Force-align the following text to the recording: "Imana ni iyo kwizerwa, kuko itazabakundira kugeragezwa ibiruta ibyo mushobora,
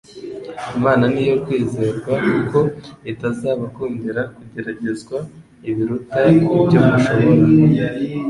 "Imana 0.77 1.03
ni 1.11 1.19
iyo 1.25 1.35
kwizerwa, 1.43 2.11
kuko 2.29 2.59
itazabakundira 3.11 4.21
kugeragezwa 4.35 5.17
ibiruta 5.69 6.19
ibyo 6.59 6.79
mushobora, 6.87 7.43